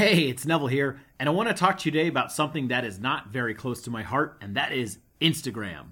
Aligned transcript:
Hey, 0.00 0.30
it's 0.30 0.46
Neville 0.46 0.68
here, 0.68 0.98
and 1.18 1.28
I 1.28 1.32
want 1.32 1.50
to 1.50 1.54
talk 1.54 1.76
to 1.76 1.84
you 1.84 1.90
today 1.90 2.06
about 2.08 2.32
something 2.32 2.68
that 2.68 2.86
is 2.86 2.98
not 2.98 3.28
very 3.28 3.52
close 3.52 3.82
to 3.82 3.90
my 3.90 4.02
heart, 4.02 4.38
and 4.40 4.56
that 4.56 4.72
is 4.72 4.96
Instagram. 5.20 5.88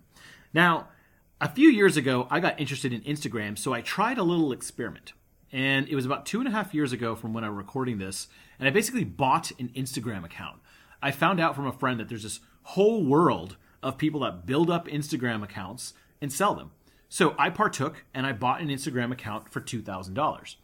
Now, 0.54 0.88
a 1.42 1.48
few 1.50 1.68
years 1.68 1.98
ago, 1.98 2.26
I 2.30 2.40
got 2.40 2.58
interested 2.58 2.94
in 2.94 3.02
Instagram, 3.02 3.58
so 3.58 3.74
I 3.74 3.82
tried 3.82 4.16
a 4.16 4.22
little 4.22 4.50
experiment. 4.50 5.12
And 5.52 5.86
it 5.88 5.94
was 5.94 6.06
about 6.06 6.24
two 6.24 6.38
and 6.38 6.48
a 6.48 6.52
half 6.52 6.72
years 6.72 6.90
ago 6.90 7.14
from 7.14 7.34
when 7.34 7.44
I'm 7.44 7.54
recording 7.54 7.98
this, 7.98 8.28
and 8.58 8.66
I 8.66 8.70
basically 8.70 9.04
bought 9.04 9.52
an 9.60 9.68
Instagram 9.76 10.24
account. 10.24 10.56
I 11.02 11.10
found 11.10 11.38
out 11.38 11.54
from 11.54 11.66
a 11.66 11.72
friend 11.72 12.00
that 12.00 12.08
there's 12.08 12.22
this 12.22 12.40
whole 12.62 13.04
world 13.04 13.58
of 13.82 13.98
people 13.98 14.20
that 14.20 14.46
build 14.46 14.70
up 14.70 14.88
Instagram 14.88 15.42
accounts 15.42 15.92
and 16.22 16.32
sell 16.32 16.54
them. 16.54 16.70
So 17.10 17.34
I 17.38 17.50
partook 17.50 18.04
and 18.14 18.24
I 18.24 18.32
bought 18.32 18.62
an 18.62 18.68
Instagram 18.68 19.12
account 19.12 19.50
for 19.50 19.60
$2,000. 19.60 20.54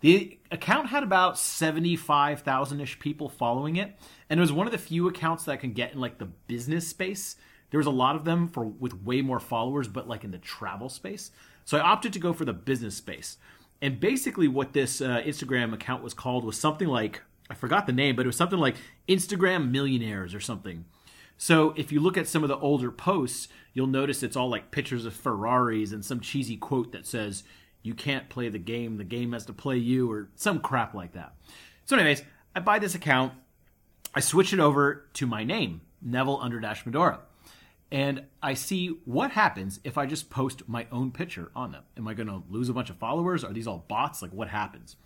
The 0.00 0.38
account 0.50 0.88
had 0.88 1.02
about 1.02 1.38
75,000 1.38 2.80
ish 2.80 2.98
people 2.98 3.28
following 3.28 3.76
it, 3.76 3.96
and 4.28 4.38
it 4.38 4.40
was 4.40 4.52
one 4.52 4.66
of 4.66 4.72
the 4.72 4.78
few 4.78 5.08
accounts 5.08 5.44
that 5.44 5.52
I 5.52 5.56
can 5.56 5.72
get 5.72 5.92
in 5.92 6.00
like 6.00 6.18
the 6.18 6.26
business 6.26 6.86
space. 6.86 7.36
There 7.70 7.78
was 7.78 7.86
a 7.86 7.90
lot 7.90 8.16
of 8.16 8.24
them 8.24 8.48
for 8.48 8.64
with 8.64 9.02
way 9.02 9.22
more 9.22 9.40
followers, 9.40 9.88
but 9.88 10.08
like 10.08 10.24
in 10.24 10.30
the 10.30 10.38
travel 10.38 10.88
space. 10.88 11.30
So 11.64 11.78
I 11.78 11.80
opted 11.80 12.12
to 12.12 12.18
go 12.18 12.32
for 12.32 12.44
the 12.44 12.52
business 12.52 12.96
space. 12.96 13.38
And 13.82 13.98
basically, 13.98 14.48
what 14.48 14.72
this 14.72 15.00
uh, 15.00 15.22
Instagram 15.24 15.72
account 15.72 16.02
was 16.02 16.14
called 16.14 16.44
was 16.44 16.58
something 16.58 16.88
like 16.88 17.22
I 17.50 17.54
forgot 17.54 17.86
the 17.86 17.92
name, 17.92 18.16
but 18.16 18.26
it 18.26 18.28
was 18.28 18.36
something 18.36 18.58
like 18.58 18.76
Instagram 19.08 19.70
Millionaires 19.70 20.34
or 20.34 20.40
something. 20.40 20.84
So 21.38 21.74
if 21.76 21.92
you 21.92 22.00
look 22.00 22.16
at 22.16 22.26
some 22.26 22.42
of 22.42 22.48
the 22.48 22.58
older 22.58 22.90
posts, 22.90 23.48
you'll 23.74 23.86
notice 23.86 24.22
it's 24.22 24.36
all 24.36 24.48
like 24.48 24.70
pictures 24.70 25.04
of 25.04 25.14
Ferraris 25.14 25.92
and 25.92 26.04
some 26.04 26.20
cheesy 26.20 26.56
quote 26.56 26.92
that 26.92 27.06
says, 27.06 27.44
you 27.86 27.94
can't 27.94 28.28
play 28.28 28.48
the 28.48 28.58
game, 28.58 28.96
the 28.96 29.04
game 29.04 29.32
has 29.32 29.46
to 29.46 29.52
play 29.52 29.76
you, 29.76 30.10
or 30.10 30.28
some 30.34 30.58
crap 30.58 30.92
like 30.92 31.12
that. 31.12 31.34
So, 31.84 31.96
anyways, 31.96 32.22
I 32.54 32.60
buy 32.60 32.78
this 32.78 32.94
account, 32.94 33.32
I 34.14 34.20
switch 34.20 34.52
it 34.52 34.60
over 34.60 35.06
to 35.14 35.26
my 35.26 35.44
name, 35.44 35.82
Neville 36.02 36.40
under 36.40 36.58
dash 36.58 36.84
Medhora, 36.84 37.20
and 37.92 38.24
I 38.42 38.54
see 38.54 38.88
what 39.04 39.30
happens 39.30 39.78
if 39.84 39.96
I 39.96 40.06
just 40.06 40.30
post 40.30 40.68
my 40.68 40.86
own 40.90 41.12
picture 41.12 41.52
on 41.54 41.70
them. 41.70 41.84
Am 41.96 42.08
I 42.08 42.14
going 42.14 42.26
to 42.26 42.42
lose 42.50 42.68
a 42.68 42.74
bunch 42.74 42.90
of 42.90 42.96
followers? 42.96 43.44
Are 43.44 43.52
these 43.52 43.68
all 43.68 43.84
bots? 43.88 44.20
Like, 44.20 44.32
what 44.32 44.48
happens? 44.48 44.96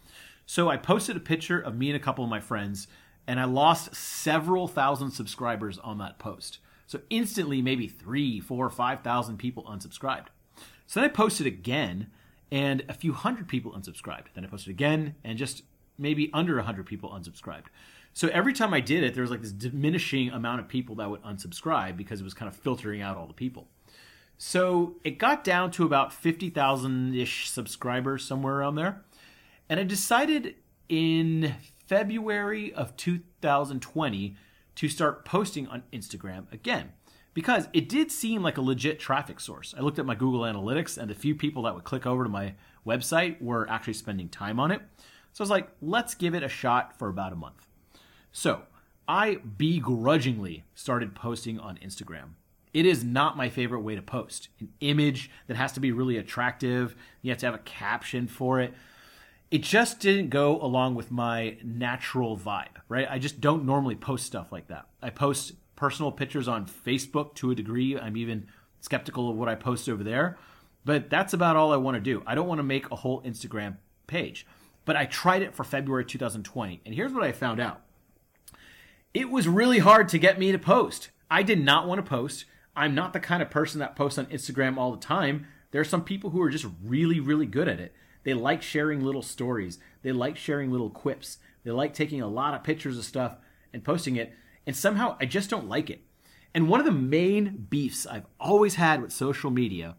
So, 0.46 0.70
I 0.70 0.76
posted 0.78 1.16
a 1.16 1.20
picture 1.20 1.60
of 1.60 1.76
me 1.76 1.90
and 1.90 1.96
a 1.96 2.00
couple 2.00 2.24
of 2.24 2.30
my 2.30 2.40
friends, 2.40 2.88
and 3.26 3.38
I 3.38 3.44
lost 3.44 3.94
several 3.94 4.66
thousand 4.66 5.10
subscribers 5.10 5.78
on 5.78 5.98
that 5.98 6.18
post. 6.18 6.58
So, 6.86 7.00
instantly, 7.10 7.60
maybe 7.60 7.88
three, 7.88 8.40
four, 8.40 8.70
five 8.70 9.02
thousand 9.02 9.36
people 9.36 9.64
unsubscribed. 9.64 10.28
So 10.90 10.98
then 10.98 11.08
I 11.08 11.12
posted 11.12 11.46
again 11.46 12.08
and 12.52 12.84
a 12.88 12.92
few 12.92 13.12
hundred 13.12 13.48
people 13.48 13.72
unsubscribed. 13.72 14.26
Then 14.34 14.44
I 14.44 14.48
posted 14.48 14.70
again, 14.70 15.14
and 15.24 15.38
just 15.38 15.62
maybe 15.98 16.30
under 16.32 16.56
100 16.56 16.86
people 16.86 17.10
unsubscribed. 17.10 17.66
So 18.12 18.28
every 18.28 18.52
time 18.52 18.74
I 18.74 18.80
did 18.80 19.04
it, 19.04 19.14
there 19.14 19.22
was 19.22 19.30
like 19.30 19.42
this 19.42 19.52
diminishing 19.52 20.30
amount 20.30 20.60
of 20.60 20.68
people 20.68 20.96
that 20.96 21.10
would 21.10 21.22
unsubscribe 21.22 21.96
because 21.96 22.20
it 22.20 22.24
was 22.24 22.34
kind 22.34 22.48
of 22.48 22.56
filtering 22.56 23.02
out 23.02 23.16
all 23.16 23.26
the 23.26 23.34
people. 23.34 23.68
So 24.36 24.96
it 25.04 25.18
got 25.18 25.44
down 25.44 25.70
to 25.72 25.84
about 25.84 26.12
50,000 26.12 27.14
ish 27.14 27.48
subscribers, 27.48 28.24
somewhere 28.24 28.56
around 28.56 28.76
there. 28.76 29.04
And 29.68 29.78
I 29.78 29.84
decided 29.84 30.56
in 30.88 31.54
February 31.86 32.72
of 32.72 32.96
2020 32.96 34.36
to 34.76 34.88
start 34.88 35.24
posting 35.24 35.68
on 35.68 35.82
Instagram 35.92 36.50
again 36.52 36.92
because 37.34 37.68
it 37.72 37.88
did 37.88 38.10
seem 38.10 38.42
like 38.42 38.58
a 38.58 38.62
legit 38.62 38.98
traffic 38.98 39.40
source. 39.40 39.74
I 39.76 39.82
looked 39.82 39.98
at 39.98 40.06
my 40.06 40.14
Google 40.14 40.40
Analytics, 40.40 40.98
and 40.98 41.08
the 41.08 41.14
few 41.14 41.34
people 41.34 41.62
that 41.62 41.74
would 41.74 41.84
click 41.84 42.06
over 42.06 42.24
to 42.24 42.30
my 42.30 42.54
website 42.86 43.40
were 43.40 43.68
actually 43.70 43.94
spending 43.94 44.28
time 44.28 44.58
on 44.58 44.70
it. 44.70 44.82
So 45.32 45.42
I 45.42 45.44
was 45.44 45.50
like, 45.50 45.68
let's 45.80 46.14
give 46.14 46.34
it 46.34 46.42
a 46.42 46.48
shot 46.48 46.98
for 46.98 47.08
about 47.08 47.32
a 47.32 47.36
month. 47.36 47.66
So 48.32 48.62
I 49.06 49.36
begrudgingly 49.36 50.64
started 50.74 51.14
posting 51.14 51.58
on 51.58 51.76
Instagram. 51.78 52.30
It 52.72 52.86
is 52.86 53.02
not 53.02 53.36
my 53.36 53.48
favorite 53.48 53.80
way 53.80 53.96
to 53.96 54.02
post. 54.02 54.48
An 54.60 54.68
image 54.80 55.30
that 55.48 55.56
has 55.56 55.72
to 55.72 55.80
be 55.80 55.90
really 55.92 56.16
attractive, 56.16 56.94
you 57.22 57.30
have 57.30 57.38
to 57.38 57.46
have 57.46 57.54
a 57.54 57.58
caption 57.58 58.28
for 58.28 58.60
it. 58.60 58.72
It 59.50 59.64
just 59.64 59.98
didn't 59.98 60.30
go 60.30 60.60
along 60.60 60.94
with 60.94 61.10
my 61.10 61.56
natural 61.64 62.38
vibe, 62.38 62.76
right? 62.88 63.08
I 63.10 63.18
just 63.18 63.40
don't 63.40 63.64
normally 63.64 63.96
post 63.96 64.26
stuff 64.26 64.52
like 64.52 64.68
that. 64.68 64.86
I 65.02 65.10
post 65.10 65.54
personal 65.80 66.12
pictures 66.12 66.46
on 66.46 66.66
Facebook 66.66 67.34
to 67.34 67.50
a 67.50 67.54
degree. 67.54 67.98
I'm 67.98 68.18
even 68.18 68.46
skeptical 68.82 69.30
of 69.30 69.36
what 69.36 69.48
I 69.48 69.54
post 69.54 69.88
over 69.88 70.04
there. 70.04 70.36
But 70.84 71.08
that's 71.08 71.32
about 71.32 71.56
all 71.56 71.72
I 71.72 71.78
want 71.78 71.94
to 71.94 72.02
do. 72.02 72.22
I 72.26 72.34
don't 72.34 72.46
want 72.46 72.58
to 72.58 72.64
make 72.64 72.90
a 72.90 72.96
whole 72.96 73.22
Instagram 73.22 73.78
page. 74.06 74.46
But 74.84 74.96
I 74.96 75.06
tried 75.06 75.40
it 75.40 75.54
for 75.54 75.64
February 75.64 76.04
2020. 76.04 76.82
And 76.84 76.94
here's 76.94 77.12
what 77.12 77.24
I 77.24 77.32
found 77.32 77.60
out 77.60 77.80
it 79.14 79.30
was 79.30 79.48
really 79.48 79.78
hard 79.78 80.10
to 80.10 80.18
get 80.18 80.38
me 80.38 80.52
to 80.52 80.58
post. 80.58 81.08
I 81.30 81.42
did 81.42 81.64
not 81.64 81.88
want 81.88 82.04
to 82.04 82.08
post. 82.08 82.44
I'm 82.76 82.94
not 82.94 83.14
the 83.14 83.20
kind 83.20 83.42
of 83.42 83.48
person 83.50 83.80
that 83.80 83.96
posts 83.96 84.18
on 84.18 84.26
Instagram 84.26 84.76
all 84.76 84.90
the 84.90 84.98
time. 84.98 85.46
There 85.70 85.80
are 85.80 85.84
some 85.84 86.04
people 86.04 86.28
who 86.28 86.42
are 86.42 86.50
just 86.50 86.66
really, 86.84 87.20
really 87.20 87.46
good 87.46 87.68
at 87.68 87.80
it. 87.80 87.94
They 88.24 88.34
like 88.34 88.60
sharing 88.60 89.02
little 89.02 89.22
stories, 89.22 89.78
they 90.02 90.12
like 90.12 90.36
sharing 90.36 90.70
little 90.70 90.90
quips, 90.90 91.38
they 91.64 91.70
like 91.70 91.94
taking 91.94 92.20
a 92.20 92.28
lot 92.28 92.52
of 92.52 92.62
pictures 92.62 92.98
of 92.98 93.04
stuff 93.04 93.38
and 93.72 93.82
posting 93.82 94.16
it 94.16 94.34
and 94.66 94.76
somehow 94.76 95.16
I 95.20 95.26
just 95.26 95.50
don't 95.50 95.68
like 95.68 95.90
it. 95.90 96.02
And 96.54 96.68
one 96.68 96.80
of 96.80 96.86
the 96.86 96.92
main 96.92 97.66
beefs 97.70 98.06
I've 98.06 98.26
always 98.38 98.74
had 98.74 99.00
with 99.00 99.12
social 99.12 99.50
media 99.50 99.96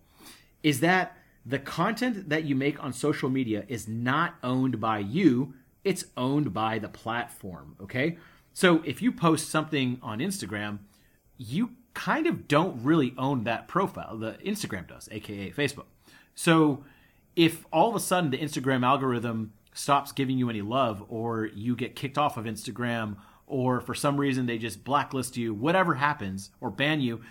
is 0.64 0.82
that 0.82 1.18
the 1.46 1.60
content 1.60 2.30
that 2.30 2.44
you 2.44 2.56
make 2.56 2.84
on 2.84 2.94
social 2.94 3.30
media 3.30 3.66
is 3.68 3.88
not 3.88 4.36
owned 4.44 4.80
by 4.80 5.00
you, 5.00 5.54
it's 5.84 6.06
owned 6.16 6.54
by 6.54 6.78
the 6.78 6.90
platform, 6.90 7.76
okay? 7.82 8.18
So 8.54 8.82
if 8.86 9.02
you 9.02 9.12
post 9.12 9.50
something 9.50 9.98
on 10.04 10.20
Instagram, 10.20 10.80
you 11.38 11.72
kind 11.94 12.28
of 12.28 12.48
don't 12.48 12.84
really 12.84 13.14
own 13.18 13.44
that 13.46 13.68
profile. 13.68 14.18
The 14.18 14.34
Instagram 14.46 14.88
does, 14.88 15.10
aka 15.12 15.52
Facebook. 15.52 15.86
So 16.36 16.84
if 17.36 17.66
all 17.72 17.90
of 17.90 17.96
a 17.96 18.00
sudden 18.00 18.30
the 18.30 18.38
Instagram 18.38 18.86
algorithm 18.86 19.54
stops 19.74 20.12
giving 20.12 20.38
you 20.38 20.50
any 20.50 20.62
love 20.62 21.04
or 21.08 21.46
you 21.46 21.76
get 21.76 21.96
kicked 21.96 22.18
off 22.18 22.38
of 22.38 22.46
Instagram 22.46 23.16
or 23.52 23.82
for 23.82 23.94
some 23.94 24.16
reason 24.16 24.46
they 24.46 24.58
just 24.58 24.86
blacklist 24.86 25.36
you, 25.36 25.54
whatever 25.54 25.96
happens, 25.96 26.52
or 26.62 26.72
ban 26.72 27.02
you, 27.02 27.22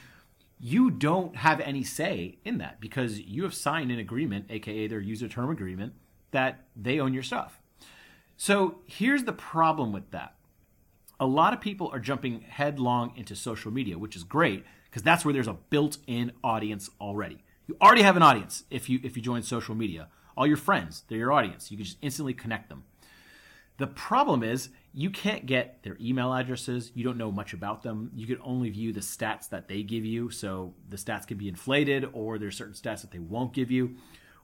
you 0.60 0.90
don't 0.90 1.34
have 1.34 1.60
any 1.60 1.82
say 1.82 2.38
in 2.44 2.58
that 2.58 2.78
because 2.78 3.18
you 3.18 3.42
have 3.42 3.54
signed 3.54 3.90
an 3.90 3.98
agreement, 3.98 4.44
aka 4.50 4.86
their 4.86 5.00
user 5.00 5.28
term 5.28 5.50
agreement, 5.50 5.94
that 6.32 6.66
they 6.76 7.00
own 7.00 7.14
your 7.14 7.22
stuff. 7.22 7.58
So 8.36 8.80
here's 8.86 9.24
the 9.24 9.32
problem 9.32 9.92
with 9.92 10.10
that. 10.10 10.34
A 11.18 11.26
lot 11.26 11.54
of 11.54 11.60
people 11.62 11.88
are 11.90 11.98
jumping 11.98 12.42
headlong 12.42 13.12
into 13.16 13.34
social 13.34 13.70
media, 13.70 13.98
which 13.98 14.14
is 14.14 14.22
great 14.22 14.64
because 14.84 15.02
that's 15.02 15.24
where 15.24 15.32
there's 15.32 15.48
a 15.48 15.56
built-in 15.70 16.32
audience 16.44 16.90
already. 17.00 17.42
You 17.66 17.76
already 17.80 18.02
have 18.02 18.16
an 18.16 18.22
audience 18.22 18.64
if 18.70 18.90
you 18.90 19.00
if 19.02 19.16
you 19.16 19.22
join 19.22 19.42
social 19.42 19.74
media. 19.74 20.08
All 20.36 20.46
your 20.46 20.58
friends, 20.58 21.04
they're 21.08 21.18
your 21.18 21.32
audience. 21.32 21.70
You 21.70 21.78
can 21.78 21.86
just 21.86 21.98
instantly 22.02 22.34
connect 22.34 22.68
them. 22.68 22.84
The 23.80 23.86
problem 23.86 24.42
is 24.42 24.68
you 24.92 25.08
can't 25.08 25.46
get 25.46 25.82
their 25.84 25.96
email 25.98 26.34
addresses. 26.34 26.92
You 26.94 27.02
don't 27.02 27.16
know 27.16 27.32
much 27.32 27.54
about 27.54 27.82
them. 27.82 28.10
You 28.14 28.26
can 28.26 28.36
only 28.44 28.68
view 28.68 28.92
the 28.92 29.00
stats 29.00 29.48
that 29.48 29.68
they 29.68 29.82
give 29.82 30.04
you. 30.04 30.28
So 30.28 30.74
the 30.90 30.98
stats 30.98 31.26
can 31.26 31.38
be 31.38 31.48
inflated, 31.48 32.06
or 32.12 32.38
there's 32.38 32.58
certain 32.58 32.74
stats 32.74 33.00
that 33.00 33.10
they 33.10 33.18
won't 33.18 33.54
give 33.54 33.70
you. 33.70 33.96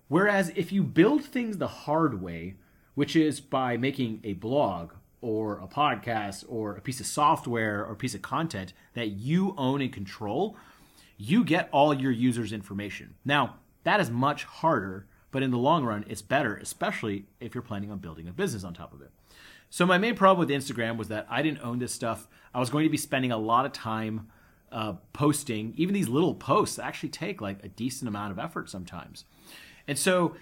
Whereas 0.08 0.52
if 0.56 0.72
you 0.72 0.82
build 0.82 1.22
things 1.22 1.58
the 1.58 1.68
hard 1.68 2.22
way, 2.22 2.54
which 2.94 3.14
is 3.14 3.38
by 3.38 3.76
making 3.76 4.20
a 4.24 4.32
blog 4.32 4.94
or 5.20 5.58
a 5.58 5.66
podcast 5.66 6.42
or 6.48 6.74
a 6.74 6.80
piece 6.80 7.00
of 7.00 7.06
software 7.06 7.84
or 7.84 7.92
a 7.92 7.96
piece 7.96 8.14
of 8.14 8.22
content 8.22 8.72
that 8.94 9.08
you 9.08 9.54
own 9.58 9.82
and 9.82 9.92
control, 9.92 10.56
you 11.18 11.44
get 11.44 11.68
all 11.72 11.92
your 11.92 12.10
users' 12.10 12.54
information. 12.54 13.16
Now, 13.22 13.56
that 13.84 14.00
is 14.00 14.10
much 14.10 14.44
harder, 14.44 15.08
but 15.30 15.42
in 15.42 15.50
the 15.50 15.58
long 15.58 15.84
run, 15.84 16.04
it's 16.08 16.22
better, 16.22 16.56
especially 16.56 17.26
if 17.40 17.54
you're 17.54 17.62
planning 17.62 17.90
on 17.90 17.98
building 17.98 18.28
a 18.28 18.32
business 18.32 18.64
on 18.64 18.74
top 18.74 18.92
of 18.92 19.00
it. 19.00 19.10
So 19.70 19.84
my 19.84 19.98
main 19.98 20.14
problem 20.14 20.46
with 20.46 20.56
Instagram 20.56 20.96
was 20.96 21.08
that 21.08 21.26
I 21.28 21.42
didn't 21.42 21.60
own 21.60 21.78
this 21.78 21.92
stuff. 21.92 22.28
I 22.54 22.60
was 22.60 22.70
going 22.70 22.84
to 22.84 22.90
be 22.90 22.96
spending 22.96 23.32
a 23.32 23.38
lot 23.38 23.66
of 23.66 23.72
time 23.72 24.28
uh, 24.72 24.94
posting. 25.12 25.74
Even 25.76 25.94
these 25.94 26.08
little 26.08 26.34
posts 26.34 26.78
actually 26.78 27.08
take 27.08 27.40
like 27.40 27.64
a 27.64 27.68
decent 27.68 28.08
amount 28.08 28.32
of 28.32 28.38
effort 28.38 28.70
sometimes. 28.70 29.24
And 29.88 29.98
so 29.98 30.36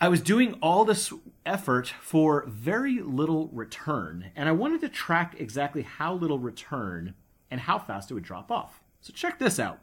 I 0.00 0.08
was 0.08 0.20
doing 0.20 0.54
all 0.54 0.84
this 0.84 1.12
effort 1.46 1.88
for 2.00 2.44
very 2.46 3.00
little 3.00 3.48
return. 3.52 4.30
And 4.34 4.48
I 4.48 4.52
wanted 4.52 4.80
to 4.82 4.88
track 4.88 5.36
exactly 5.38 5.82
how 5.82 6.14
little 6.14 6.38
return 6.38 7.14
and 7.50 7.60
how 7.60 7.78
fast 7.78 8.10
it 8.10 8.14
would 8.14 8.24
drop 8.24 8.50
off. 8.50 8.80
So 9.00 9.12
check 9.12 9.38
this 9.38 9.58
out. 9.58 9.80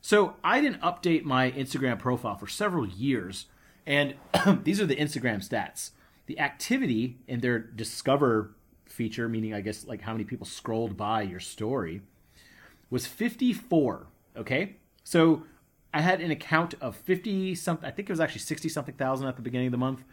So 0.00 0.36
I 0.42 0.60
didn't 0.60 0.80
update 0.80 1.24
my 1.24 1.50
Instagram 1.50 1.98
profile 1.98 2.36
for 2.36 2.46
several 2.46 2.86
years. 2.86 3.46
And 3.90 4.14
these 4.62 4.80
are 4.80 4.86
the 4.86 4.94
Instagram 4.94 5.46
stats 5.46 5.90
the 6.26 6.38
activity 6.38 7.18
in 7.26 7.40
their 7.40 7.58
discover 7.58 8.52
feature, 8.86 9.28
meaning 9.28 9.52
I 9.52 9.62
guess 9.62 9.84
like 9.84 10.00
how 10.00 10.12
many 10.12 10.22
people 10.22 10.46
scrolled 10.46 10.96
by 10.96 11.22
your 11.22 11.40
story, 11.40 12.02
was 12.88 13.04
54. 13.04 14.06
Okay, 14.36 14.76
so 15.02 15.42
I 15.92 16.02
had 16.02 16.20
an 16.20 16.30
account 16.30 16.74
of 16.80 16.94
50 16.94 17.56
something. 17.56 17.84
I 17.84 17.90
think 17.90 18.08
it 18.08 18.12
was 18.12 18.20
actually 18.20 18.42
60 18.42 18.68
something 18.68 18.94
thousand 18.94 19.26
at 19.26 19.34
the 19.34 19.42
beginning 19.42 19.66
of 19.66 19.72
the 19.72 19.78
month 19.78 20.04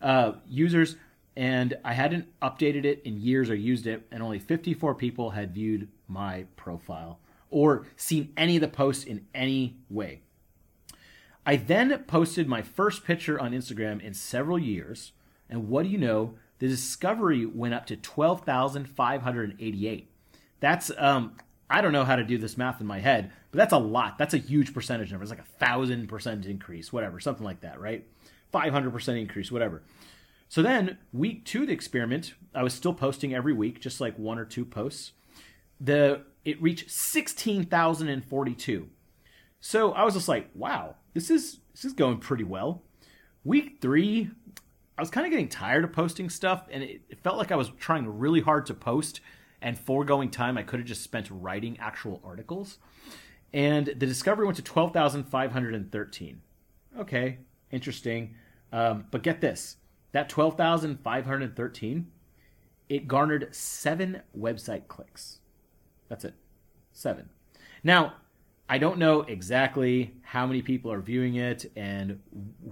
uh, 0.00 0.32
users, 0.48 0.96
and 1.36 1.76
I 1.84 1.92
hadn't 1.92 2.28
updated 2.40 2.86
it 2.86 3.02
in 3.04 3.20
years 3.20 3.50
or 3.50 3.54
used 3.54 3.86
it, 3.86 4.06
and 4.10 4.22
only 4.22 4.38
54 4.38 4.94
people 4.94 5.28
had 5.30 5.52
viewed 5.52 5.88
my 6.06 6.46
profile 6.56 7.18
or 7.50 7.86
seen 7.94 8.32
any 8.38 8.56
of 8.56 8.62
the 8.62 8.68
posts 8.68 9.04
in 9.04 9.26
any 9.34 9.76
way. 9.90 10.22
I 11.48 11.56
then 11.56 12.04
posted 12.06 12.46
my 12.46 12.60
first 12.60 13.06
picture 13.06 13.40
on 13.40 13.52
Instagram 13.52 14.02
in 14.02 14.12
several 14.12 14.58
years, 14.58 15.12
and 15.48 15.70
what 15.70 15.84
do 15.84 15.88
you 15.88 15.96
know? 15.96 16.34
The 16.58 16.68
discovery 16.68 17.46
went 17.46 17.72
up 17.72 17.86
to 17.86 17.96
12,588. 17.96 20.10
That's 20.60 20.90
um, 20.98 21.38
I 21.70 21.80
don't 21.80 21.94
know 21.94 22.04
how 22.04 22.16
to 22.16 22.24
do 22.24 22.36
this 22.36 22.58
math 22.58 22.82
in 22.82 22.86
my 22.86 22.98
head, 22.98 23.32
but 23.50 23.56
that's 23.56 23.72
a 23.72 23.78
lot. 23.78 24.18
That's 24.18 24.34
a 24.34 24.38
huge 24.38 24.74
percentage 24.74 25.10
number. 25.10 25.22
It's 25.22 25.30
like 25.30 25.40
a 25.40 25.58
thousand 25.58 26.08
percent 26.08 26.44
increase, 26.44 26.92
whatever, 26.92 27.18
something 27.18 27.46
like 27.46 27.62
that, 27.62 27.80
right? 27.80 28.06
500% 28.52 29.18
increase, 29.18 29.50
whatever. 29.50 29.82
So 30.50 30.60
then, 30.60 30.98
week 31.14 31.46
two 31.46 31.62
of 31.62 31.68
the 31.68 31.72
experiment, 31.72 32.34
I 32.54 32.62
was 32.62 32.74
still 32.74 32.92
posting 32.92 33.34
every 33.34 33.54
week, 33.54 33.80
just 33.80 34.02
like 34.02 34.18
one 34.18 34.38
or 34.38 34.44
two 34.44 34.66
posts. 34.66 35.12
The 35.80 36.24
it 36.44 36.60
reached 36.60 36.90
16,042. 36.90 38.90
So 39.60 39.92
I 39.92 40.04
was 40.04 40.14
just 40.14 40.28
like, 40.28 40.50
wow, 40.54 40.96
this 41.14 41.30
is 41.30 41.60
this 41.74 41.84
is 41.84 41.92
going 41.92 42.18
pretty 42.18 42.44
well. 42.44 42.82
Week 43.44 43.78
three, 43.80 44.30
I 44.96 45.02
was 45.02 45.10
kind 45.10 45.26
of 45.26 45.30
getting 45.30 45.48
tired 45.48 45.84
of 45.84 45.92
posting 45.92 46.28
stuff, 46.28 46.64
and 46.70 46.82
it, 46.82 47.02
it 47.08 47.22
felt 47.22 47.38
like 47.38 47.52
I 47.52 47.56
was 47.56 47.70
trying 47.78 48.18
really 48.18 48.40
hard 48.40 48.66
to 48.66 48.74
post 48.74 49.20
and 49.60 49.78
foregoing 49.78 50.30
time 50.30 50.56
I 50.56 50.62
could 50.62 50.80
have 50.80 50.88
just 50.88 51.02
spent 51.02 51.28
writing 51.30 51.78
actual 51.80 52.20
articles. 52.24 52.78
And 53.52 53.86
the 53.86 54.06
discovery 54.06 54.44
went 54.44 54.56
to 54.56 54.62
12,513. 54.62 56.42
Okay, 56.98 57.38
interesting. 57.70 58.34
Um, 58.72 59.06
but 59.10 59.22
get 59.22 59.40
this 59.40 59.76
that 60.12 60.28
12,513, 60.28 62.06
it 62.88 63.08
garnered 63.08 63.54
seven 63.54 64.22
website 64.36 64.88
clicks. 64.88 65.38
That's 66.08 66.24
it. 66.24 66.34
Seven. 66.92 67.28
Now, 67.82 68.14
I 68.68 68.78
don't 68.78 68.98
know 68.98 69.22
exactly 69.22 70.12
how 70.22 70.46
many 70.46 70.60
people 70.60 70.92
are 70.92 71.00
viewing 71.00 71.36
it 71.36 71.70
and 71.74 72.20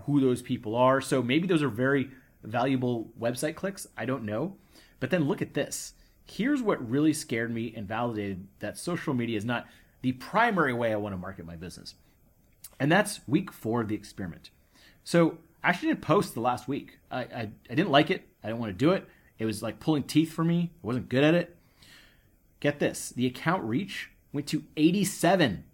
who 0.04 0.20
those 0.20 0.42
people 0.42 0.76
are. 0.76 1.00
So 1.00 1.22
maybe 1.22 1.46
those 1.46 1.62
are 1.62 1.68
very 1.68 2.10
valuable 2.42 3.10
website 3.18 3.54
clicks. 3.54 3.86
I 3.96 4.04
don't 4.04 4.24
know. 4.24 4.56
But 5.00 5.10
then 5.10 5.26
look 5.26 5.40
at 5.40 5.54
this. 5.54 5.94
Here's 6.26 6.60
what 6.60 6.88
really 6.88 7.12
scared 7.12 7.52
me 7.52 7.72
and 7.74 7.88
validated 7.88 8.46
that 8.58 8.76
social 8.76 9.14
media 9.14 9.38
is 9.38 9.44
not 9.44 9.66
the 10.02 10.12
primary 10.12 10.72
way 10.72 10.92
I 10.92 10.96
want 10.96 11.14
to 11.14 11.18
market 11.18 11.46
my 11.46 11.56
business. 11.56 11.94
And 12.78 12.92
that's 12.92 13.20
week 13.26 13.50
four 13.50 13.80
of 13.80 13.88
the 13.88 13.94
experiment. 13.94 14.50
So 15.02 15.38
I 15.64 15.70
actually 15.70 15.88
didn't 15.88 16.02
post 16.02 16.34
the 16.34 16.40
last 16.40 16.68
week. 16.68 16.98
I, 17.10 17.20
I, 17.20 17.50
I 17.70 17.74
didn't 17.74 17.90
like 17.90 18.10
it. 18.10 18.26
I 18.42 18.48
didn't 18.48 18.60
want 18.60 18.70
to 18.70 18.84
do 18.84 18.92
it. 18.92 19.06
It 19.38 19.46
was 19.46 19.62
like 19.62 19.80
pulling 19.80 20.02
teeth 20.02 20.32
for 20.32 20.44
me. 20.44 20.72
I 20.82 20.86
wasn't 20.86 21.08
good 21.08 21.24
at 21.24 21.34
it. 21.34 21.56
Get 22.60 22.78
this 22.80 23.10
the 23.10 23.26
account 23.26 23.62
reach 23.64 24.10
went 24.32 24.46
to 24.48 24.64
87. 24.76 25.64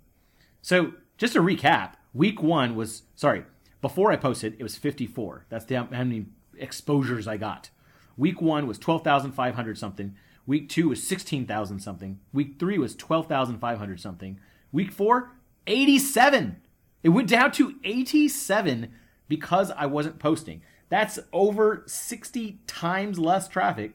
So 0.63 0.95
just 1.19 1.35
to 1.35 1.41
recap, 1.41 1.95
week 2.15 2.43
one 2.43 2.75
was, 2.75 3.03
sorry, 3.15 3.45
before 3.81 4.13
I 4.13 4.17
posted, 4.17 4.57
it 4.59 4.63
was 4.63 4.77
54. 4.77 5.47
That's 5.49 5.65
the, 5.65 5.75
how 5.77 5.89
many 5.91 6.27
exposures 6.57 7.27
I 7.27 7.37
got. 7.37 7.71
Week 8.17 8.41
one 8.41 8.67
was 8.67 8.79
12,500 8.79 9.77
something. 9.77 10.15
Week 10.47 10.69
two 10.69 10.89
was 10.89 11.07
16,000 11.07 11.81
something. 11.81 12.21
Week 12.33 12.57
three 12.59 12.79
was 12.79 12.95
12,500 12.95 14.01
something. 14.01 14.39
Week 14.71 14.93
four, 14.93 15.33
87. 15.67 16.57
It 17.03 17.09
went 17.11 17.29
down 17.29 17.53
to 17.53 17.75
87 17.85 18.93
because 19.29 19.71
I 19.73 19.87
wasn't 19.87 20.19
posting. 20.19 20.63
That's 20.89 21.19
over 21.33 21.83
60 21.87 22.61
times 22.67 23.19
less 23.19 23.49
traffic 23.49 23.95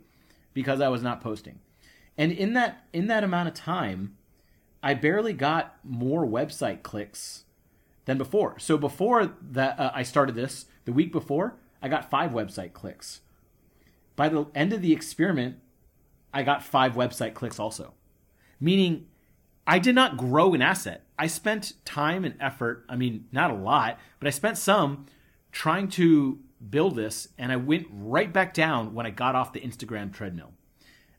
because 0.54 0.82
I 0.82 0.90
was 0.90 1.04
not 1.04 1.22
posting. 1.22 1.60
And 2.18 2.32
in 2.32 2.54
that 2.54 2.88
in 2.92 3.08
that 3.08 3.24
amount 3.24 3.48
of 3.48 3.54
time, 3.54 4.17
I 4.88 4.94
barely 4.94 5.34
got 5.34 5.76
more 5.84 6.26
website 6.26 6.82
clicks 6.82 7.44
than 8.06 8.18
before. 8.18 8.58
So 8.58 8.78
before 8.78 9.34
that 9.52 9.78
uh, 9.78 9.92
I 9.94 10.04
started 10.04 10.34
this, 10.34 10.68
the 10.86 10.94
week 10.94 11.12
before, 11.12 11.58
I 11.82 11.90
got 11.90 12.10
5 12.10 12.32
website 12.32 12.72
clicks. 12.72 13.20
By 14.16 14.30
the 14.30 14.46
end 14.56 14.72
of 14.72 14.82
the 14.82 14.94
experiment, 14.94 15.58
I 16.34 16.44
got 16.44 16.64
5 16.64 16.94
website 16.94 17.34
clicks 17.34 17.60
also. 17.60 17.96
Meaning 18.62 19.08
I 19.68 19.78
did 19.78 19.94
not 19.94 20.16
grow 20.16 20.54
an 20.54 20.62
asset. 20.62 21.04
I 21.20 21.28
spent 21.28 21.74
time 21.84 22.24
and 22.24 22.36
effort, 22.40 22.86
I 22.88 22.96
mean, 22.96 23.26
not 23.34 23.52
a 23.52 23.56
lot, 23.56 24.00
but 24.22 24.28
I 24.28 24.32
spent 24.32 24.58
some 24.58 25.08
trying 25.52 25.90
to 25.90 26.40
build 26.70 26.96
this, 26.96 27.28
and 27.38 27.52
I 27.52 27.58
went 27.58 27.88
right 27.92 28.32
back 28.32 28.54
down 28.54 28.94
when 28.94 29.06
I 29.06 29.10
got 29.10 29.36
off 29.36 29.52
the 29.52 29.60
Instagram 29.60 30.14
treadmill. 30.14 30.54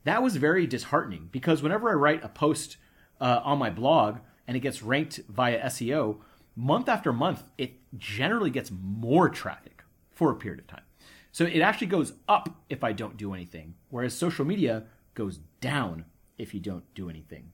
That 0.05 0.23
was 0.23 0.37
very 0.37 0.67
disheartening 0.67 1.29
because 1.31 1.63
whenever 1.63 1.91
I 1.91 1.95
write 1.95 2.25
a 2.25 2.31
post 2.31 2.79
uh, 3.21 3.41
on 3.45 3.59
my 3.59 3.71
blog 3.71 4.19
and 4.47 4.57
it 4.57 4.61
gets 4.61 4.83
ranked 4.83 5.21
via 5.29 5.61
SEO, 5.67 6.19
month 6.57 6.89
after 6.89 7.13
month, 7.13 7.45
it 7.57 7.73
generally 7.97 8.51
gets 8.51 8.71
more 8.71 9.29
traffic 9.29 9.83
for 10.11 10.31
a 10.31 10.37
period 10.37 10.61
of 10.61 10.67
time. 10.67 10.83
So 11.31 11.45
it 11.45 11.61
actually 11.61 11.87
goes 11.89 12.15
up 12.29 12.49
if 12.69 12.83
I 12.83 12.93
don't 12.93 13.17
do 13.17 13.35
anything, 13.35 13.75
whereas 13.91 14.15
social 14.15 14.45
media 14.45 14.85
goes 15.15 15.39
down 15.61 16.05
if 16.39 16.55
you 16.55 16.61
don't 16.61 16.83
do 16.95 17.09
anything. 17.09 17.53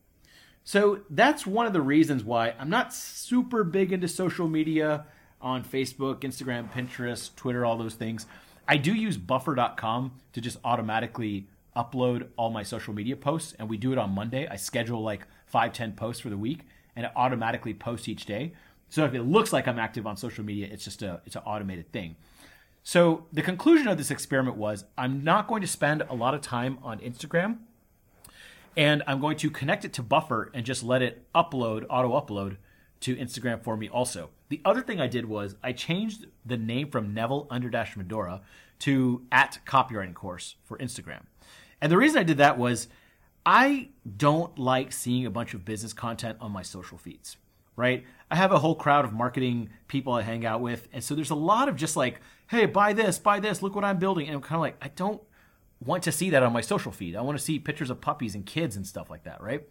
So 0.63 1.01
that's 1.11 1.47
one 1.47 1.67
of 1.67 1.75
the 1.75 1.83
reasons 1.83 2.25
why 2.25 2.55
I'm 2.59 2.71
not 2.71 2.95
super 2.95 3.65
big 3.65 3.93
into 3.93 4.09
social 4.09 4.49
media 4.49 5.05
on 5.41 5.63
Facebook, 5.63 6.21
Instagram, 6.21 6.73
Pinterest, 6.73 7.35
Twitter, 7.37 7.67
all 7.67 7.77
those 7.77 7.95
things. 7.95 8.27
I 8.67 8.79
do 8.79 8.95
use 8.95 9.19
buffer.com 9.19 10.13
to 10.33 10.41
just 10.41 10.57
automatically 10.65 11.49
upload 11.77 12.29
all 12.37 12.51
my 12.51 12.63
social 12.63 12.95
media 12.95 13.17
posts, 13.17 13.55
and 13.59 13.69
we 13.69 13.77
do 13.77 13.93
it 13.93 13.99
on 13.99 14.11
Monday. 14.11 14.47
I 14.49 14.57
schedule 14.57 15.03
like 15.03 15.27
five, 15.47 15.73
10 15.73 15.93
posts 15.93 16.21
for 16.21 16.31
the 16.31 16.37
week, 16.37 16.61
and 16.97 17.07
it 17.07 17.13
automatically 17.17 17.75
posts 17.75 18.09
each 18.09 18.27
day. 18.27 18.53
So 18.89 19.05
if 19.05 19.15
it 19.15 19.23
looks 19.23 19.53
like 19.53 19.67
I'm 19.67 19.79
active 19.79 20.07
on 20.07 20.17
social 20.17 20.45
media, 20.45 20.69
it's 20.71 20.85
just 20.85 21.03
a 21.03 21.21
it's 21.27 21.37
an 21.37 21.43
automated 21.45 21.91
thing. 21.91 22.17
So 22.85 23.27
the 23.33 23.43
conclusion 23.43 23.89
of 23.89 23.97
this 23.97 24.11
experiment 24.11 24.57
was 24.57 24.85
I'm 24.97 25.25
not 25.25 25.49
going 25.49 25.63
to 25.63 25.67
spend 25.67 26.03
a 26.03 26.15
lot 26.15 26.35
of 26.35 26.43
time 26.43 26.79
on 26.83 26.99
Instagram 27.01 27.59
and 28.77 29.03
I'm 29.07 29.21
going 29.21 29.37
to 29.39 29.51
connect 29.51 29.85
it 29.85 29.93
to 29.95 30.03
Buffer 30.03 30.51
and 30.53 30.67
just 30.67 30.83
let 30.83 31.01
it 31.01 31.27
upload, 31.35 31.87
auto 31.89 32.11
upload 32.11 32.57
to 33.01 33.17
Instagram 33.17 33.63
for 33.63 33.77
me 33.77 33.89
also. 33.89 34.31
The 34.49 34.61
other 34.65 34.83
thing 34.83 35.01
I 35.01 35.07
did 35.07 35.27
was 35.27 35.57
I 35.63 35.73
changed 35.73 36.27
the 36.45 36.57
name 36.57 36.91
from 36.91 37.15
Neville 37.15 37.47
under 37.51 37.71
dash 37.71 37.97
Medhora 37.97 38.43
to 38.81 39.23
at 39.33 39.59
copywriting 39.67 40.15
course 40.15 40.57
for 40.65 40.77
Instagram. 40.79 41.23
And 41.81 41.91
the 41.91 41.97
reason 41.97 42.19
I 42.19 42.23
did 42.23 42.39
that 42.39 42.59
was 42.59 42.89
I 43.47 43.91
don't 44.17 44.59
like 44.59 44.93
seeing 44.93 45.27
a 45.27 45.31
bunch 45.31 45.55
of 45.55 45.65
business 45.65 45.93
content 45.93 46.39
on 46.41 46.51
my 46.51 46.63
social 46.63 46.97
feeds, 46.99 47.37
right? 47.77 48.05
I 48.31 48.37
have 48.37 48.53
a 48.53 48.59
whole 48.59 48.75
crowd 48.75 49.05
of 49.05 49.13
marketing 49.13 49.71
people 49.87 50.13
I 50.13 50.23
hang 50.23 50.47
out 50.47 50.61
with. 50.61 50.89
And 50.93 51.05
so 51.05 51.15
there's 51.15 51.31
a 51.31 51.35
lot 51.35 51.69
of 51.69 51.77
just 51.77 51.97
like, 51.97 52.21
hey, 52.49 52.67
buy 52.67 52.93
this, 52.93 53.19
buy 53.19 53.41
this, 53.41 53.63
look 53.63 53.75
what 53.75 53.85
I'm 53.85 53.99
building. 53.99 54.27
And 54.27 54.37
I'm 54.37 54.43
kind 54.43 54.57
of 54.57 54.61
like, 54.61 54.77
I 54.81 54.89
don't 54.89 55.21
want 55.85 56.03
to 56.05 56.13
see 56.13 56.31
that 56.31 56.43
on 56.43 56.53
my 56.53 56.63
social 56.63 56.93
feed. 56.93 57.17
I 57.17 57.21
want 57.21 57.39
to 57.39 57.45
see 57.45 57.59
pictures 57.59 57.91
of 57.91 58.01
puppies 58.01 58.35
and 58.35 58.47
kids 58.47 58.77
and 58.77 58.87
stuff 58.87 59.11
like 59.11 59.25
that, 59.25 59.43
right? 59.43 59.63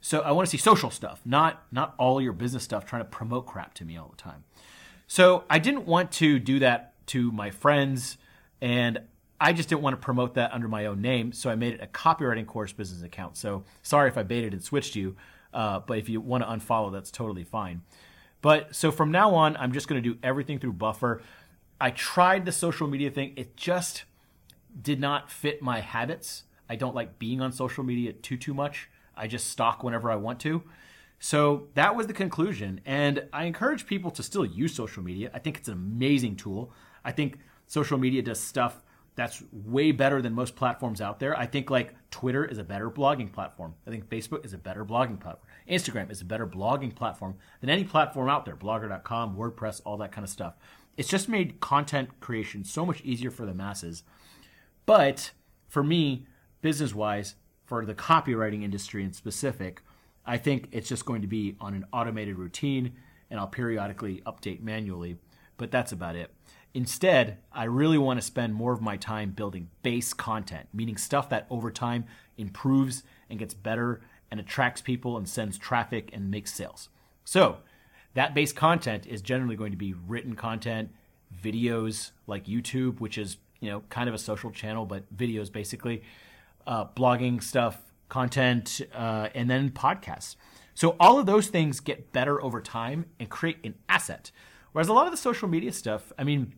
So 0.00 0.20
I 0.20 0.30
want 0.32 0.46
to 0.46 0.50
see 0.50 0.58
social 0.58 0.90
stuff, 0.90 1.20
not 1.24 1.64
not 1.72 1.94
all 1.98 2.20
your 2.20 2.32
business 2.32 2.62
stuff 2.62 2.84
trying 2.84 3.02
to 3.02 3.08
promote 3.08 3.46
crap 3.46 3.74
to 3.74 3.84
me 3.84 3.96
all 3.96 4.08
the 4.08 4.16
time. 4.22 4.44
So 5.06 5.44
I 5.50 5.58
didn't 5.58 5.86
want 5.86 6.12
to 6.12 6.38
do 6.38 6.58
that 6.60 6.94
to 7.08 7.32
my 7.32 7.50
friends 7.50 8.18
and 8.60 9.00
I 9.40 9.52
just 9.52 9.68
didn't 9.68 9.82
want 9.82 9.94
to 9.94 10.04
promote 10.04 10.34
that 10.34 10.52
under 10.52 10.68
my 10.68 10.86
own 10.86 11.00
name, 11.00 11.32
so 11.32 11.50
I 11.50 11.56
made 11.56 11.74
it 11.74 11.82
a 11.82 11.86
copywriting 11.86 12.46
course 12.46 12.72
business 12.72 13.02
account. 13.02 13.36
So 13.36 13.64
sorry 13.82 14.08
if 14.08 14.16
I 14.16 14.22
baited 14.22 14.52
and 14.52 14.62
switched 14.62 14.96
you, 14.96 15.16
uh, 15.52 15.80
but 15.80 15.98
if 15.98 16.08
you 16.08 16.20
want 16.20 16.42
to 16.44 16.48
unfollow, 16.48 16.92
that's 16.92 17.10
totally 17.10 17.44
fine. 17.44 17.82
But 18.40 18.74
so 18.74 18.90
from 18.90 19.10
now 19.10 19.34
on, 19.34 19.56
I'm 19.56 19.72
just 19.72 19.88
going 19.88 20.02
to 20.02 20.08
do 20.08 20.18
everything 20.22 20.58
through 20.58 20.74
Buffer. 20.74 21.22
I 21.80 21.90
tried 21.90 22.44
the 22.44 22.52
social 22.52 22.86
media 22.86 23.10
thing; 23.10 23.34
it 23.36 23.56
just 23.56 24.04
did 24.80 25.00
not 25.00 25.30
fit 25.30 25.60
my 25.62 25.80
habits. 25.80 26.44
I 26.68 26.76
don't 26.76 26.94
like 26.94 27.18
being 27.18 27.40
on 27.40 27.52
social 27.52 27.84
media 27.84 28.12
too 28.12 28.36
too 28.36 28.54
much. 28.54 28.88
I 29.16 29.26
just 29.26 29.50
stalk 29.50 29.82
whenever 29.82 30.10
I 30.10 30.16
want 30.16 30.40
to. 30.40 30.62
So 31.18 31.68
that 31.74 31.96
was 31.96 32.06
the 32.06 32.12
conclusion. 32.12 32.80
And 32.84 33.26
I 33.32 33.44
encourage 33.44 33.86
people 33.86 34.10
to 34.12 34.22
still 34.22 34.44
use 34.44 34.74
social 34.74 35.02
media. 35.02 35.30
I 35.32 35.38
think 35.38 35.56
it's 35.56 35.68
an 35.68 35.74
amazing 35.74 36.36
tool. 36.36 36.72
I 37.04 37.12
think 37.12 37.38
social 37.66 37.98
media 37.98 38.22
does 38.22 38.38
stuff 38.38 38.82
that's 39.16 39.42
way 39.50 39.92
better 39.92 40.20
than 40.22 40.34
most 40.34 40.54
platforms 40.54 41.00
out 41.00 41.18
there. 41.18 41.36
I 41.36 41.46
think 41.46 41.70
like 41.70 41.94
Twitter 42.10 42.44
is 42.44 42.58
a 42.58 42.64
better 42.64 42.90
blogging 42.90 43.32
platform. 43.32 43.74
I 43.86 43.90
think 43.90 44.08
Facebook 44.08 44.44
is 44.44 44.52
a 44.52 44.58
better 44.58 44.84
blogging 44.84 45.18
platform. 45.18 45.48
Instagram 45.68 46.10
is 46.10 46.20
a 46.20 46.26
better 46.26 46.46
blogging 46.46 46.94
platform 46.94 47.36
than 47.60 47.70
any 47.70 47.82
platform 47.82 48.28
out 48.28 48.44
there. 48.44 48.56
Blogger.com, 48.56 49.36
WordPress, 49.36 49.80
all 49.84 49.96
that 49.96 50.12
kind 50.12 50.24
of 50.24 50.30
stuff. 50.30 50.54
It's 50.98 51.08
just 51.08 51.28
made 51.28 51.60
content 51.60 52.20
creation 52.20 52.62
so 52.62 52.84
much 52.84 53.00
easier 53.02 53.30
for 53.30 53.46
the 53.46 53.54
masses. 53.54 54.02
But 54.84 55.32
for 55.66 55.82
me, 55.82 56.26
business 56.60 56.94
wise, 56.94 57.34
for 57.64 57.84
the 57.84 57.94
copywriting 57.94 58.62
industry 58.62 59.02
in 59.02 59.12
specific, 59.12 59.82
I 60.26 60.36
think 60.36 60.68
it's 60.72 60.88
just 60.88 61.06
going 61.06 61.22
to 61.22 61.28
be 61.28 61.56
on 61.60 61.74
an 61.74 61.86
automated 61.92 62.36
routine 62.36 62.92
and 63.30 63.40
I'll 63.40 63.48
periodically 63.48 64.22
update 64.26 64.60
manually, 64.60 65.16
but 65.56 65.70
that's 65.70 65.92
about 65.92 66.16
it. 66.16 66.30
Instead, 66.76 67.38
I 67.54 67.64
really 67.64 67.96
want 67.96 68.20
to 68.20 68.26
spend 68.26 68.52
more 68.52 68.70
of 68.74 68.82
my 68.82 68.98
time 68.98 69.30
building 69.30 69.70
base 69.82 70.12
content, 70.12 70.68
meaning 70.74 70.98
stuff 70.98 71.30
that 71.30 71.46
over 71.48 71.70
time 71.70 72.04
improves 72.36 73.02
and 73.30 73.38
gets 73.38 73.54
better 73.54 74.02
and 74.30 74.38
attracts 74.38 74.82
people 74.82 75.16
and 75.16 75.26
sends 75.26 75.56
traffic 75.56 76.10
and 76.12 76.30
makes 76.30 76.52
sales. 76.52 76.90
So, 77.24 77.56
that 78.12 78.34
base 78.34 78.52
content 78.52 79.06
is 79.06 79.22
generally 79.22 79.56
going 79.56 79.70
to 79.70 79.78
be 79.78 79.94
written 79.94 80.36
content, 80.36 80.90
videos 81.42 82.10
like 82.26 82.44
YouTube, 82.44 83.00
which 83.00 83.16
is, 83.16 83.38
you 83.60 83.70
know, 83.70 83.82
kind 83.88 84.06
of 84.06 84.14
a 84.14 84.18
social 84.18 84.50
channel, 84.50 84.84
but 84.84 85.16
videos 85.16 85.50
basically, 85.50 86.02
uh, 86.66 86.84
blogging 86.88 87.42
stuff, 87.42 87.90
content, 88.10 88.82
uh, 88.94 89.30
and 89.34 89.48
then 89.48 89.70
podcasts. 89.70 90.36
So 90.74 90.94
all 91.00 91.18
of 91.18 91.24
those 91.24 91.46
things 91.46 91.80
get 91.80 92.12
better 92.12 92.42
over 92.42 92.60
time 92.60 93.06
and 93.18 93.30
create 93.30 93.60
an 93.64 93.76
asset. 93.88 94.30
Whereas 94.72 94.88
a 94.88 94.92
lot 94.92 95.06
of 95.06 95.10
the 95.10 95.16
social 95.16 95.48
media 95.48 95.72
stuff, 95.72 96.12
I 96.18 96.24
mean, 96.24 96.52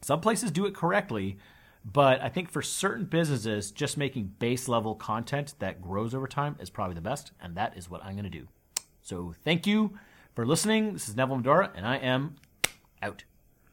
some 0.00 0.20
places 0.20 0.50
do 0.50 0.66
it 0.66 0.74
correctly, 0.74 1.38
but 1.84 2.20
I 2.20 2.28
think 2.28 2.50
for 2.50 2.62
certain 2.62 3.06
businesses, 3.06 3.70
just 3.70 3.96
making 3.96 4.34
base 4.38 4.68
level 4.68 4.94
content 4.94 5.54
that 5.58 5.80
grows 5.80 6.14
over 6.14 6.26
time 6.26 6.56
is 6.60 6.70
probably 6.70 6.94
the 6.94 7.00
best, 7.00 7.32
and 7.40 7.56
that 7.56 7.76
is 7.76 7.88
what 7.90 8.04
I'm 8.04 8.12
going 8.12 8.24
to 8.24 8.30
do. 8.30 8.48
So 9.02 9.34
thank 9.44 9.66
you 9.66 9.98
for 10.34 10.46
listening. 10.46 10.92
This 10.92 11.08
is 11.08 11.16
Neville 11.16 11.38
Medhora, 11.38 11.70
and 11.74 11.86
I 11.86 11.96
am 11.96 12.36
out. 13.02 13.24